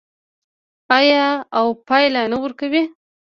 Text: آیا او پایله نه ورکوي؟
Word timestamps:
آیا 0.97 1.25
او 1.57 1.67
پایله 1.87 2.23
نه 2.31 2.37
ورکوي؟ 2.43 2.83